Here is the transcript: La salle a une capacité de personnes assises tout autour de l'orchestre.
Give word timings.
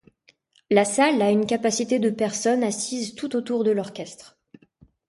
La 0.71 0.83
salle 0.83 1.21
a 1.21 1.29
une 1.29 1.45
capacité 1.45 1.99
de 1.99 2.09
personnes 2.09 2.63
assises 2.63 3.13
tout 3.13 3.35
autour 3.35 3.63
de 3.63 3.69
l'orchestre. 3.69 4.35